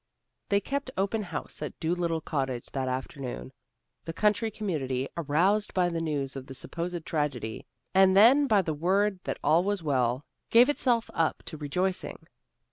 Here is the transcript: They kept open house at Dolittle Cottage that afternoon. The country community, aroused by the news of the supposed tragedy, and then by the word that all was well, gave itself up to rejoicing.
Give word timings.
They 0.49 0.59
kept 0.59 0.89
open 0.97 1.21
house 1.21 1.61
at 1.61 1.79
Dolittle 1.79 2.21
Cottage 2.21 2.71
that 2.71 2.87
afternoon. 2.87 3.51
The 4.05 4.13
country 4.13 4.49
community, 4.49 5.07
aroused 5.15 5.75
by 5.75 5.89
the 5.89 6.01
news 6.01 6.35
of 6.35 6.47
the 6.47 6.55
supposed 6.55 7.05
tragedy, 7.05 7.67
and 7.93 8.17
then 8.17 8.47
by 8.47 8.63
the 8.63 8.73
word 8.73 9.19
that 9.25 9.37
all 9.43 9.63
was 9.63 9.83
well, 9.83 10.25
gave 10.49 10.69
itself 10.69 11.11
up 11.13 11.43
to 11.45 11.55
rejoicing. 11.55 12.25